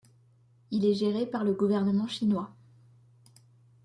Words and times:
Il 0.71 0.83
est 0.87 0.95
géré 0.95 1.27
par 1.27 1.43
le 1.43 1.53
gouvernement 1.53 2.07
chinois. 2.07 2.49